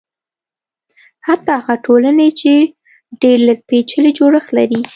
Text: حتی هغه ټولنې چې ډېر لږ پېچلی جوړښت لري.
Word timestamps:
حتی 1.27 1.51
هغه 1.59 1.75
ټولنې 1.85 2.27
چې 2.39 2.51
ډېر 3.21 3.37
لږ 3.47 3.59
پېچلی 3.69 4.11
جوړښت 4.17 4.49
لري. 4.57 4.79